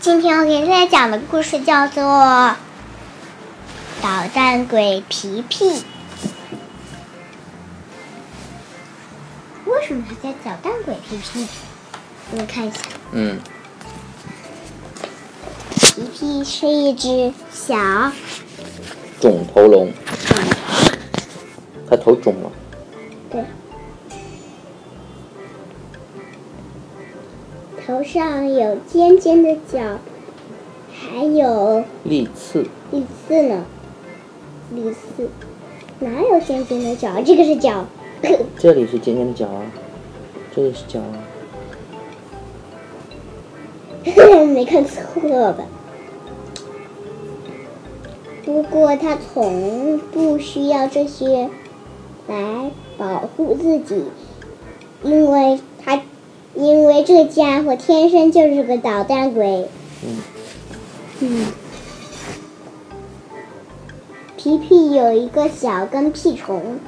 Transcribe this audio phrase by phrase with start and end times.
[0.00, 2.02] 今天我给大家讲的故事叫做
[4.00, 5.66] 《捣蛋鬼皮皮》。
[9.66, 11.46] 为什么他叫捣蛋鬼皮皮？
[12.30, 12.78] 我们看一下，
[13.12, 13.38] 嗯，
[15.74, 17.76] 皮皮是一只小
[19.20, 19.92] 肿头龙，
[21.90, 22.50] 它头肿了。
[23.30, 23.44] 对，
[27.90, 29.98] 头上有尖尖的角，
[30.92, 33.64] 还有利刺，利刺呢。
[34.72, 35.28] 利刺
[35.98, 37.20] 哪有尖尖的角？
[37.26, 37.84] 这个是角。
[38.56, 39.66] 这里是尖尖的角啊，
[40.54, 41.18] 这里是角啊。
[44.54, 45.64] 没看错吧？
[48.44, 51.50] 不过他从不需要这些
[52.28, 54.04] 来保护自己，
[55.02, 55.64] 因为他
[56.60, 59.66] 因为这家伙天生就是个捣蛋鬼。
[60.04, 60.22] 嗯
[61.20, 61.46] 嗯。
[64.36, 66.78] 皮皮有一个小跟屁虫，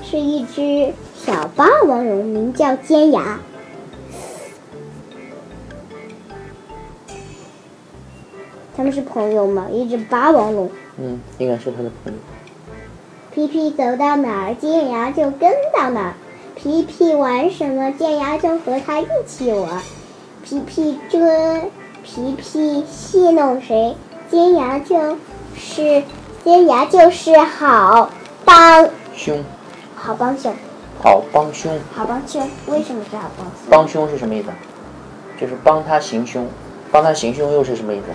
[0.00, 3.40] 是一只小霸王龙，名叫尖牙。
[8.76, 9.66] 他们是朋友吗？
[9.72, 10.70] 一只霸王龙。
[10.98, 12.18] 嗯，应该是他的朋友。
[13.32, 16.14] 皮皮走到哪儿，尖牙就跟到哪儿。
[16.64, 19.82] 皮皮玩什么，尖牙就和他一起玩。
[20.42, 21.20] 皮皮追，
[22.02, 23.94] 皮皮戏弄谁，
[24.30, 25.18] 尖牙就
[25.54, 26.02] 是
[26.42, 28.08] 尖牙就是好
[28.46, 29.44] 帮凶，
[29.94, 30.54] 好帮凶，
[31.02, 32.48] 好帮凶，好帮凶。
[32.68, 33.54] 为什么是好帮凶？
[33.68, 34.48] 帮凶是什么意思？
[35.38, 36.48] 就是帮他行凶，
[36.90, 38.06] 帮他行凶又是什么意思？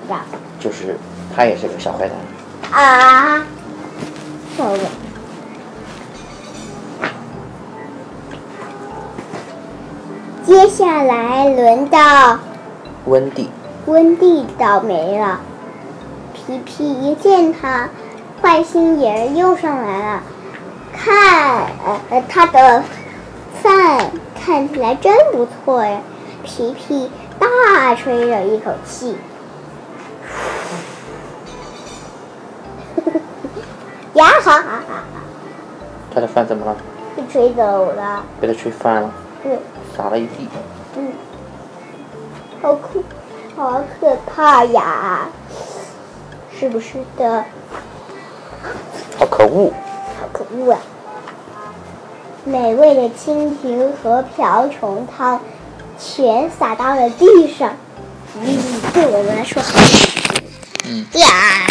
[0.00, 0.20] 不知道
[0.58, 0.96] 就是
[1.36, 2.16] 他也是个小坏蛋。
[2.72, 3.46] 啊，
[4.56, 4.78] 错误。
[10.48, 12.38] 接下来轮到
[13.04, 13.50] 温蒂，
[13.84, 15.40] 温蒂倒霉了。
[16.32, 17.90] 皮皮一见他，
[18.40, 20.22] 坏心眼儿又上来了。
[20.90, 22.82] 看，呃呃，他的
[23.62, 24.10] 饭
[24.42, 26.00] 看起来真不错呀。
[26.42, 29.18] 皮皮大吹了一口气，
[34.14, 35.20] 呀哈哈哈哈，
[36.14, 36.74] 他的饭怎么了？
[37.14, 38.24] 被吹走了。
[38.40, 39.10] 被他吹翻了，
[39.48, 39.58] 嗯
[39.96, 40.48] 撒了一地。
[40.96, 41.12] 嗯，
[42.60, 43.02] 好可，
[43.56, 45.28] 好可怕呀！
[46.58, 47.44] 是不是的？
[49.18, 49.72] 好可恶！
[50.20, 50.80] 好可恶啊！
[52.44, 55.40] 美味的蜻蜓和瓢虫汤
[55.98, 57.74] 全洒到了地上。
[58.40, 58.58] 嗯，
[58.92, 59.80] 对我们来说很
[60.86, 61.66] 嗯，呀，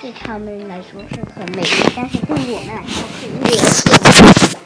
[0.00, 4.56] 对他们来说是很美味，但是对我们来说很恶心，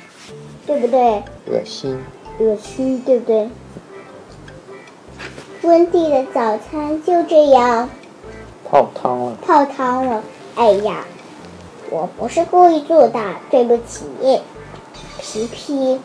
[0.66, 1.22] 对不对？
[1.46, 1.98] 恶心。
[2.42, 3.48] 恶心，对不对？
[5.62, 7.88] 温蒂的早餐就这样
[8.68, 9.36] 泡汤了。
[9.46, 10.22] 泡汤了。
[10.56, 11.04] 哎呀，
[11.90, 14.04] 我不是故意做的，对不起。
[15.20, 16.00] 皮皮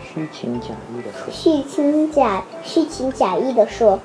[0.00, 1.30] 虚情假意的说。
[1.32, 3.98] 虚情假虚情假意的说：“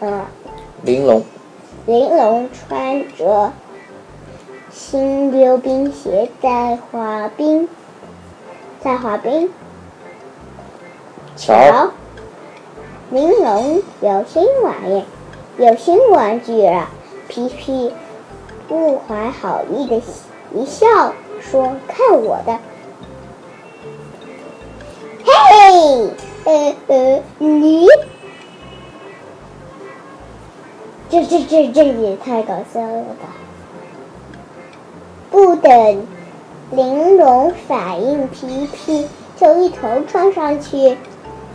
[0.00, 0.24] 嗯，
[0.84, 1.24] 玲珑，
[1.86, 3.50] 玲珑穿着
[4.92, 7.66] 新溜冰鞋在滑冰，
[8.82, 9.50] 在滑冰。
[11.34, 11.92] 瞧，
[13.08, 15.02] 玲珑有新玩意，
[15.56, 16.90] 有新玩具了。
[17.26, 17.90] 皮皮
[18.68, 20.02] 不怀好意的
[20.54, 20.86] 一笑，
[21.40, 22.58] 说：“看我的！”
[25.24, 26.10] 嘿，
[26.44, 27.86] 呃呃，你，
[31.08, 33.32] 这这这这也太搞笑了吧！
[35.32, 36.06] 不等
[36.70, 40.96] 玲珑反应，皮皮就一头撞上去。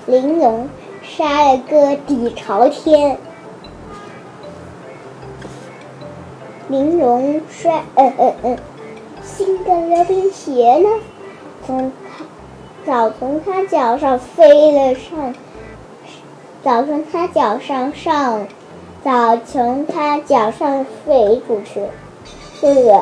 [0.07, 0.67] 玲珑
[1.03, 3.19] 杀了个底朝天，
[6.69, 8.57] 玲珑摔，嗯嗯嗯，
[9.21, 10.89] 新的溜冰鞋呢？
[11.65, 12.25] 从他
[12.83, 15.35] 早从他脚上飞了上，
[16.63, 18.47] 早从他脚上上，
[19.03, 21.81] 早从他脚上飞出去，
[22.59, 23.01] 对不对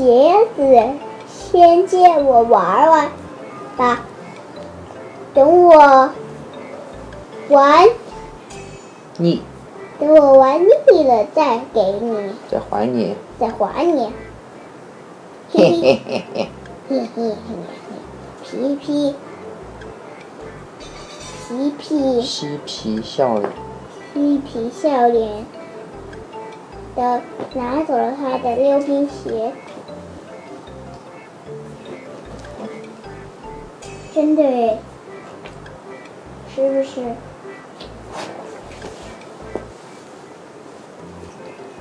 [0.00, 0.62] 鞋子，
[1.28, 3.10] 先借我玩玩
[3.76, 4.00] 吧，
[5.34, 6.10] 等我
[7.50, 7.86] 玩，
[9.18, 9.42] 腻，
[9.98, 13.14] 等我玩腻了再给你，再还你。
[13.38, 14.10] 再还你。
[15.52, 16.48] 嘿嘿嘿嘿。
[16.88, 17.34] 嘿嘿嘿
[17.86, 17.94] 嘿，
[18.42, 19.14] 皮皮，
[21.46, 23.50] 皮皮，嬉皮笑脸。
[24.14, 25.44] 嬉皮笑脸
[26.96, 27.20] 的
[27.52, 29.52] 拿走了他的溜冰鞋，
[34.20, 34.78] 真的诶，
[36.54, 37.00] 是不是？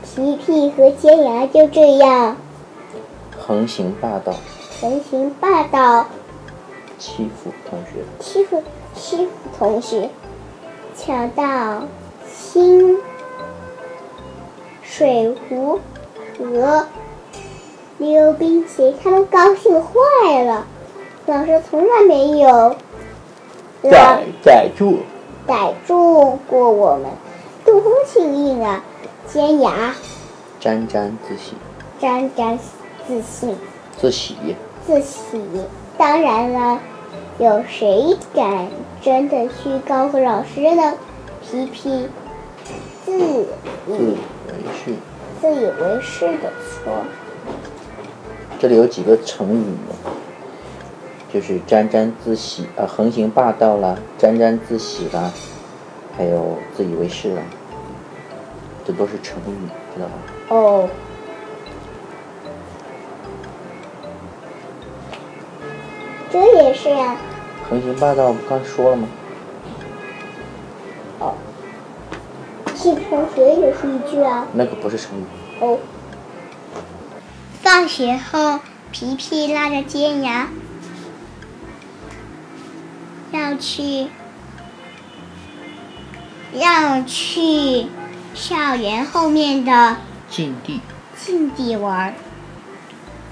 [0.03, 2.37] 皮皮和尖牙就这样。
[3.37, 4.33] 横行霸道，
[4.79, 6.07] 横行霸道，
[6.97, 8.05] 欺负同学。
[8.21, 8.63] 欺负
[8.95, 10.09] 欺负同学，
[10.95, 11.83] 抢到
[12.25, 12.99] 新
[14.81, 15.81] 水壶
[16.37, 16.87] 和
[17.97, 20.65] 溜冰鞋，他们高兴坏了。
[21.29, 22.75] 老师从来没有
[23.83, 24.97] 让逮逮住，
[25.45, 27.05] 逮住过我们，
[27.63, 28.83] 多幸运啊！
[29.27, 29.93] 尖牙
[30.59, 31.53] 沾沾自喜，
[31.99, 32.57] 沾沾
[33.07, 33.55] 自信。
[33.95, 34.35] 自喜。
[34.87, 35.39] 自喜。
[35.99, 36.79] 当然了，
[37.37, 38.67] 有谁敢
[38.99, 40.95] 真的去告诉老师呢？
[41.43, 42.09] 皮皮
[43.05, 44.17] 自自以
[44.47, 44.95] 为是。
[45.39, 46.91] 自以为是的说
[48.57, 50.11] 这里有几个成语呢？
[51.31, 55.31] 就是沾沾自喜啊，横行霸道啦，沾沾自喜啦，
[56.17, 57.41] 还有自以为是啦，
[58.85, 60.13] 这都是成语，知道吧
[60.49, 60.89] ？：“哦，
[66.31, 67.15] 这也是呀、
[67.69, 69.07] 横行霸道不刚说了吗？
[71.19, 71.35] 哦，
[72.73, 74.47] 欺负同学也是一句啊。
[74.53, 75.23] 那个不是成语。
[75.59, 75.77] 哦。
[77.61, 78.59] 放学后，
[78.91, 80.49] 皮皮拉着尖牙
[83.49, 84.07] 要去
[86.53, 87.87] 要去
[88.35, 89.97] 校园后面的
[90.29, 90.81] 禁地，
[91.17, 92.13] 禁地玩儿。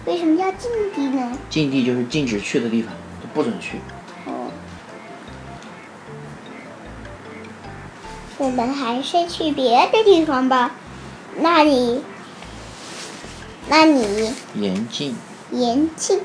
[0.05, 1.37] 为什么叫禁地呢？
[1.51, 2.91] 禁地就是禁止去的地方，
[3.21, 3.77] 就不准去。
[4.25, 4.49] 哦，
[8.39, 10.71] 我们还是去别的地方吧。
[11.39, 12.01] 那你，
[13.69, 15.15] 那你严禁
[15.51, 16.19] 严禁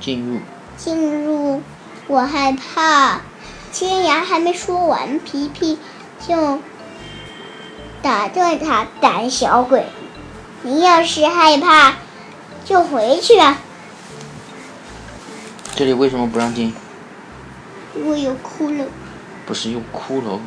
[0.00, 0.38] 进入，
[0.78, 1.60] 进入，
[2.08, 3.20] 我害怕。
[3.70, 5.78] 尖牙还没说完，皮皮
[6.26, 6.58] 就
[8.02, 9.84] 打断他：“胆小鬼，
[10.62, 11.96] 你要是害怕，
[12.64, 13.58] 就回去吧。
[15.76, 16.74] 这里为什么不让进？
[17.94, 18.86] 因为有骷髅。
[19.46, 20.40] 不是有骷髅，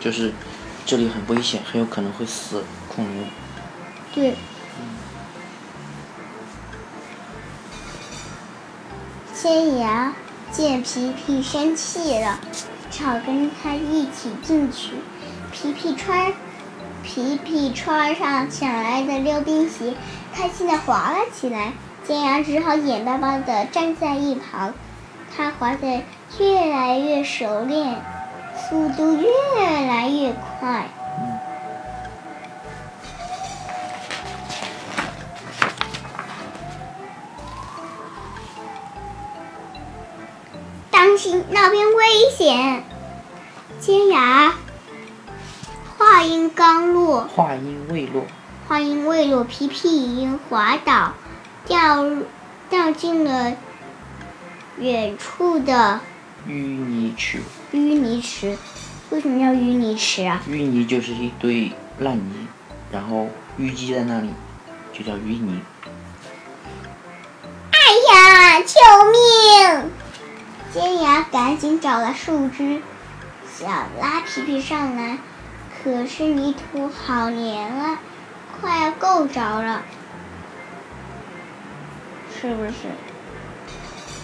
[0.00, 0.32] 就是
[0.86, 3.26] 这里很危险，很有可能会死恐龙。
[4.14, 4.34] 对。
[9.34, 10.14] 尖牙
[10.54, 12.38] 见皮皮生气了，
[12.88, 14.92] 只好跟他一起进去。
[15.50, 16.32] 皮皮穿
[17.02, 19.94] 皮皮穿上抢来的溜冰鞋，
[20.32, 21.72] 开心的滑了起来。
[22.06, 24.72] 尖牙只好眼巴巴的站在一旁，
[25.36, 26.04] 他滑得
[26.38, 28.00] 越来越熟练，
[28.56, 29.26] 速度越
[29.88, 30.86] 来越快。
[41.50, 42.84] 那边危险！
[43.80, 44.54] 尖牙。
[45.96, 48.24] 话音刚落，话音未落，
[48.68, 51.14] 话音未落，皮皮已经滑倒，
[51.66, 52.04] 掉
[52.68, 53.52] 掉进了
[54.78, 56.00] 远处的
[56.46, 57.38] 淤泥池。
[57.72, 58.58] 淤泥池。
[59.10, 60.42] 为什么叫淤泥池啊？
[60.48, 62.48] 淤泥就是一堆烂泥，
[62.90, 63.28] 然后
[63.58, 64.30] 淤积在那里，
[64.92, 65.60] 就叫淤泥。
[67.70, 67.78] 哎
[68.12, 68.60] 呀！
[68.60, 68.74] 救
[69.10, 69.90] 命！
[70.74, 72.82] 尖牙赶紧找了树枝，
[73.56, 75.18] 想拉皮皮上来，
[75.70, 78.00] 可是泥土好黏啊，
[78.60, 79.82] 快要够着了，
[82.34, 82.72] 是不是？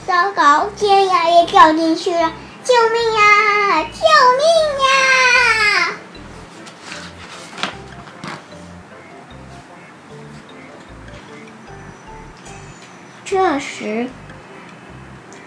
[0.09, 2.33] 糟糕，尖牙也掉进去了！
[2.65, 3.85] 救命呀！
[3.85, 4.01] 救
[4.41, 4.45] 命
[4.89, 5.93] 呀！
[13.25, 14.09] 这时，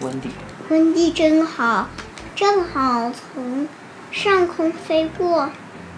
[0.00, 0.30] 温迪，
[0.70, 1.88] 温蒂真好，
[2.34, 3.68] 正好从
[4.10, 5.50] 上空飞过，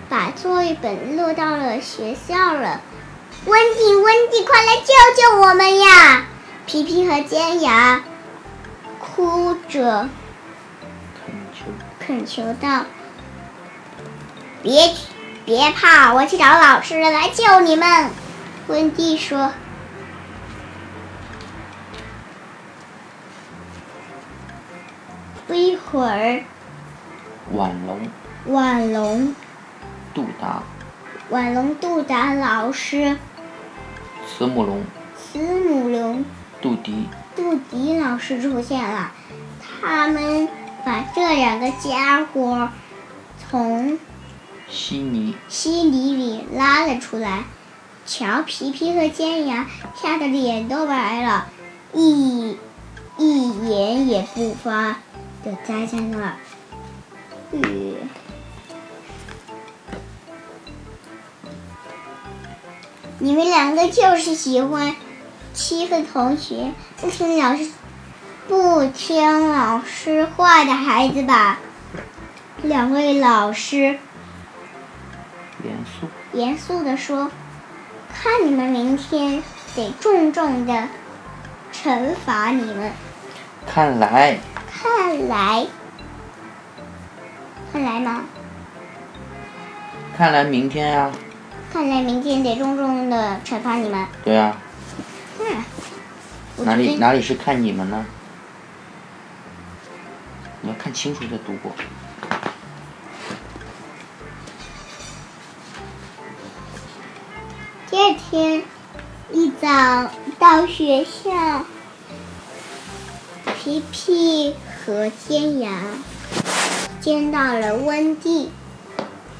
[0.08, 2.80] 把作业本落到了学校了。
[3.44, 4.82] 温蒂，温蒂，快来救
[5.22, 6.24] 救我们呀！
[6.66, 8.02] 皮皮和尖牙
[8.98, 10.08] 哭着
[11.14, 11.66] 恳求，
[12.04, 12.86] 恳求道
[14.64, 14.92] ：“别
[15.44, 18.10] 别怕，我去找老师来救你们。”
[18.66, 19.52] 温蒂说。
[25.46, 26.42] 不一会儿，
[27.52, 28.00] 婉龙、
[28.46, 29.34] 婉龙。
[30.12, 30.62] 杜达、
[31.30, 33.16] 婉龙杜达老师、
[34.26, 34.82] 慈母龙、
[35.16, 36.24] 慈母龙。
[36.60, 39.12] 杜迪、杜迪老师出现了，
[39.60, 40.48] 他们
[40.84, 42.70] 把这两个家伙
[43.38, 43.98] 从
[44.68, 47.44] 稀泥、稀泥里拉了出来。
[48.04, 51.46] 瞧，皮皮和尖牙吓得脸都白了，
[51.92, 52.56] 一
[53.18, 54.96] 一言也不发
[55.46, 56.32] 的待在那儿。
[57.52, 57.94] 雨，
[63.20, 64.96] 你们两个就是喜欢
[65.54, 67.70] 欺负同学，不听老师
[68.48, 71.60] 不听老师话的孩子吧？
[72.62, 73.98] 两位老师
[75.62, 76.08] 严肃。
[76.32, 77.30] 严肃的说
[78.12, 79.44] ：“看你们明天
[79.76, 80.88] 得重重的
[81.72, 82.90] 惩罚你们。
[83.66, 84.38] 看来，
[84.86, 85.66] 看来，
[87.72, 88.22] 看来吗？
[90.16, 91.10] 看来明天呀、
[91.72, 94.06] 看来明天得重重的惩罚你们。
[94.24, 94.56] 对啊、
[95.40, 98.06] 嗯，哪里哪里是看你们呢？
[100.62, 101.72] 你要看清楚再读过。
[107.90, 108.62] 第二天
[109.32, 111.64] 一早到学校，
[113.58, 114.54] 皮皮
[114.86, 115.82] 和尖牙
[117.00, 118.52] 见到了温蒂。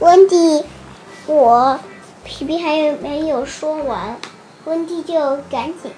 [0.01, 0.65] 温蒂，
[1.27, 1.79] 我
[2.25, 4.19] 皮皮还有没有说完，
[4.65, 5.93] 温蒂就赶紧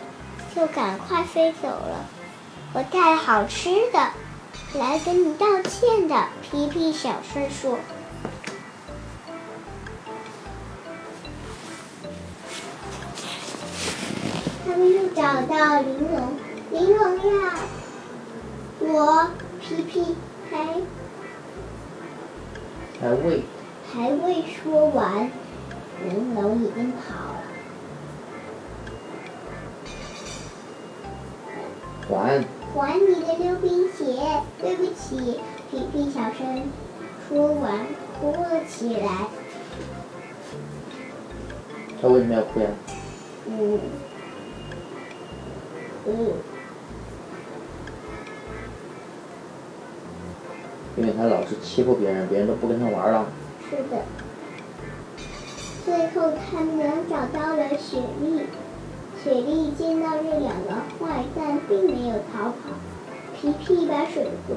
[0.55, 2.05] 就赶快飞走了。
[2.75, 4.11] 我带好吃的
[4.75, 7.79] 来跟你道歉的，皮皮小声说。
[14.67, 16.37] 他们又找到玲珑，
[16.71, 17.55] 玲珑呀，
[18.91, 19.29] 我
[19.61, 20.17] 皮皮
[20.51, 20.57] 还
[22.99, 23.43] 还未
[23.93, 25.31] 还未说完，
[26.03, 27.43] 人龙已经跑了。
[32.09, 32.43] 还
[32.75, 35.39] 还你的溜冰鞋，对不起，
[35.71, 36.63] 皮皮小声
[37.29, 37.87] 说完，
[38.19, 39.27] 哭了起来。
[42.01, 42.67] 他为什么要哭呀？
[43.47, 43.81] 嗯，
[46.07, 46.33] 嗯，
[50.99, 53.27] 因为他老是欺负别人，别人都不跟他玩了。
[53.71, 54.03] 是的。
[55.85, 58.47] 最后，他们俩找到了雪莉。
[59.23, 62.55] 雪莉见到这两个坏蛋，并没有逃跑。
[63.41, 64.55] 皮皮把水壶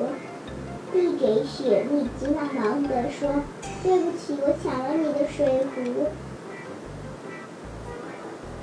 [0.91, 3.29] 递给雪莉，急忙忙地说
[3.83, 6.07] ：“对不起，我抢了你的水壶。”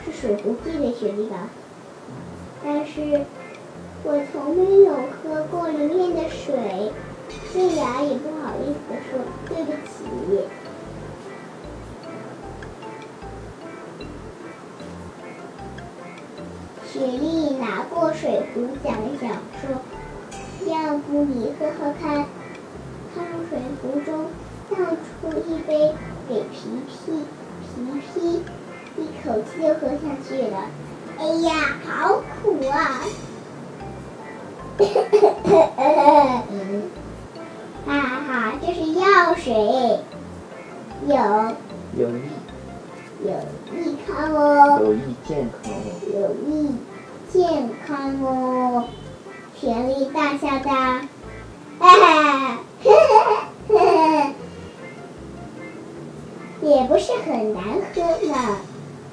[0.05, 1.49] 是水壶递给雪莉吧？
[2.65, 3.25] 但是
[4.03, 6.93] 我从没有喝过里面的水。
[7.53, 8.79] 谢雅也不好意思
[9.11, 9.79] 说：“对不起。”
[16.93, 19.63] 雪莉拿过水壶，想了想，说
[20.71, 22.05] ：“要不你喝喝看？”
[23.15, 23.51] 她从水
[23.81, 24.11] 壶中
[24.71, 25.07] 倒出
[25.49, 25.71] 一杯
[26.29, 26.91] 给皮皮，
[27.75, 27.77] 皮
[28.13, 28.15] 皮
[28.97, 30.57] 一口气就喝下去了。
[31.19, 31.51] 哎呀，
[31.87, 31.89] 好
[32.43, 32.77] 苦啊！
[37.89, 39.55] 哈哈，这是药水，
[41.07, 41.17] 有
[41.97, 42.21] 有益
[43.25, 43.31] 有
[43.75, 44.79] 益康哦。
[44.83, 45.77] 有益健康哦。
[46.13, 46.77] 有益
[47.33, 48.85] 健康哦，
[49.59, 50.71] 田里大笑道
[51.81, 52.59] ：“哈哈，
[56.61, 57.63] 也不是很难
[57.95, 58.59] 喝呢。”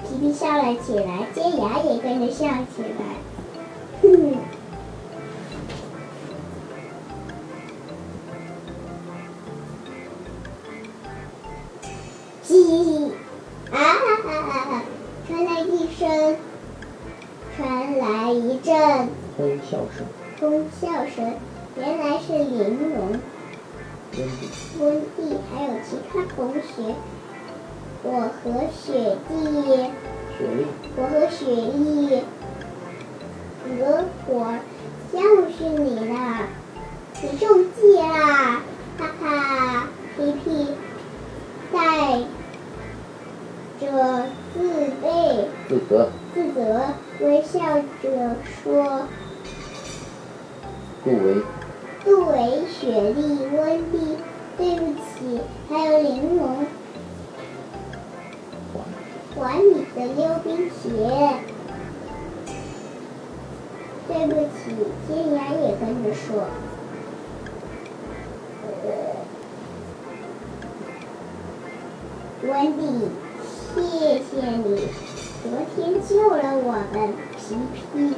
[0.04, 3.16] 皮皮笑了起来，尖牙也跟着笑起来。
[19.66, 20.06] 哄笑声，
[20.40, 21.34] 哄笑声，
[21.76, 23.20] 原来是玲珑、
[24.16, 26.94] 温蒂，温蒂还有其他同学。
[28.04, 29.34] 我和雪莉，
[30.38, 32.22] 雪莉，我和雪莉
[33.66, 34.54] 合伙
[35.12, 35.20] 教
[35.58, 36.48] 训你了，
[37.24, 38.62] 你中计啦！
[39.00, 40.68] 哈哈，皮皮
[41.74, 42.20] 带
[43.80, 44.60] 着自
[45.02, 45.46] 卑。
[45.68, 49.08] 自责，自责，微笑着说
[51.06, 51.36] 杜维
[52.04, 54.18] ，：“杜维、雪莉、温蒂，
[54.58, 56.66] 对不起，还有玲珑，
[59.36, 61.36] 还你的溜冰鞋。”
[64.08, 64.76] 对不起，
[65.08, 66.48] 天涯也跟着说。
[72.42, 72.82] 温蒂，
[73.76, 73.80] 谢
[74.18, 74.90] 谢你，
[75.44, 75.46] 昨
[75.76, 77.56] 天救了我们，皮
[77.94, 78.16] 皮。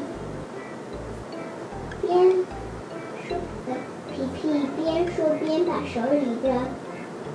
[5.77, 6.49] 把手里的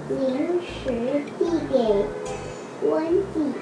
[0.09, 1.77] 零食递给
[2.89, 3.53] 温蒂。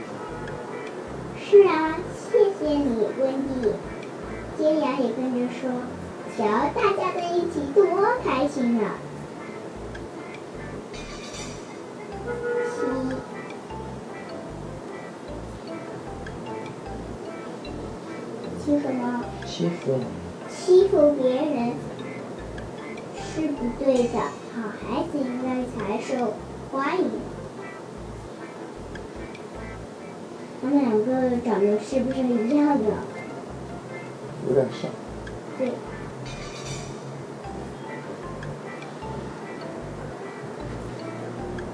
[1.39, 3.75] 是啊，谢谢你，温蒂。
[4.57, 5.71] 尖牙也跟着说
[6.35, 6.45] ：“瞧
[6.75, 7.85] 大家在一起多
[8.25, 8.95] 开心啊！
[18.65, 19.25] 欺欺什么？
[19.47, 20.01] 欺负
[20.49, 21.75] 欺负别人
[23.15, 24.21] 是不对的，
[24.53, 26.35] 好孩子应该才受
[26.73, 27.05] 欢迎。
[30.61, 32.85] 他们两个长得是不是一样的？
[34.49, 34.91] 有点像。
[35.59, 35.73] 对。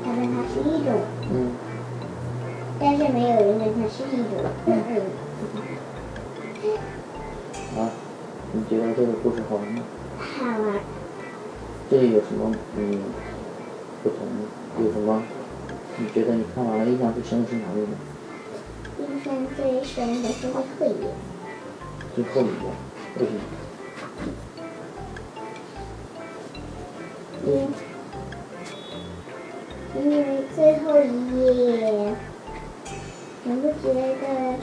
[0.04, 0.88] 他跟他是一种。
[1.32, 1.52] 嗯。
[2.78, 4.30] 但是没有人跟他是一种。
[4.66, 4.70] 嗯。
[7.78, 7.90] 啊，
[8.52, 9.82] 你觉得这个故事好玩吗？
[10.18, 10.80] 好玩。
[11.88, 13.00] 这有什么嗯
[14.02, 14.18] 不同？
[14.84, 15.22] 有什么？
[15.98, 17.96] 你觉得你看完了印象最深的是哪里呢？
[18.98, 21.08] 印象最深的是最后一页。
[22.14, 22.50] 最后一页，
[23.18, 23.40] 为什么？
[27.46, 27.48] 因
[30.02, 31.04] 因为最后一
[31.40, 32.14] 页，
[33.44, 34.58] 你不觉得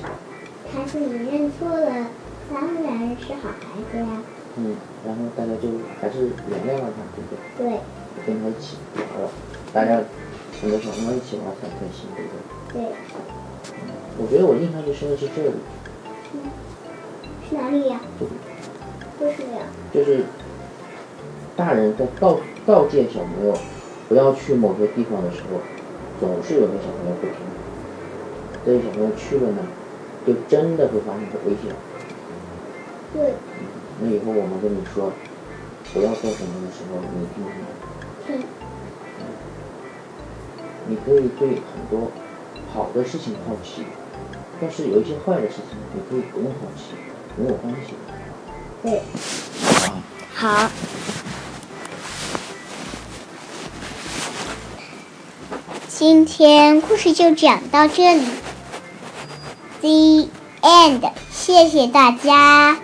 [0.71, 2.07] 他自己认错了，
[2.53, 4.21] 当然是好孩子呀。
[4.55, 5.69] 嗯，然后大家就
[5.99, 7.69] 还是原谅了他，对不对？
[7.69, 7.79] 对。
[8.25, 9.29] 跟他一起玩了，
[9.73, 9.99] 大家
[10.61, 12.31] 很多小朋友一起玩才开心，对不
[12.71, 12.85] 对？
[12.85, 12.93] 对。
[14.19, 15.55] 我觉得我印象最深的是这里。
[16.33, 16.51] 嗯。
[17.49, 17.99] 是哪里呀？
[19.19, 19.61] 为什么呀？
[19.91, 20.23] 就是
[21.55, 23.57] 大人在告告诫小朋友
[24.07, 25.59] 不要去某些地方的时候，
[26.19, 27.35] 总是有些小朋友不听。
[28.65, 29.57] 这些小朋友去了呢，
[30.27, 31.73] 就真的会发生危险。
[33.13, 33.33] 对。
[34.01, 35.11] 那以后我们跟你说
[35.93, 37.51] 不要做什么的时候，你听吗？
[38.25, 38.43] 听。
[40.87, 42.11] 你可以对很多
[42.73, 43.85] 好的事情好奇，
[44.59, 46.95] 但是有一些坏的事情，你可以不用好奇，
[47.37, 47.93] 没有关系。
[48.81, 49.01] 对。
[50.33, 50.69] 好。
[55.87, 58.25] 今天故事就讲到这里
[59.79, 60.27] ，The
[60.61, 62.77] end，谢谢大家。